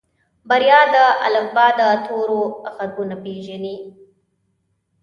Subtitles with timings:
[0.49, 0.95] بريا د
[1.27, 2.41] الفبا د تورو
[2.75, 3.75] غږونه پېژني.